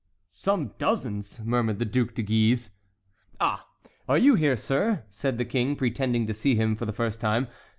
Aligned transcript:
"Some 0.31 0.73
dozens!" 0.79 1.39
murmured 1.43 1.77
the 1.77 1.85
Duc 1.85 2.15
de 2.15 2.23
Guise. 2.23 2.71
"Ah! 3.39 3.67
are 4.09 4.17
you 4.17 4.33
here, 4.33 4.57
sir?" 4.57 5.03
said 5.11 5.37
the 5.37 5.45
King, 5.45 5.75
pretending 5.75 6.25
to 6.25 6.33
see 6.33 6.55
him 6.55 6.75
for 6.75 6.85
the 6.87 6.91
first 6.91 7.21
time. 7.21 7.47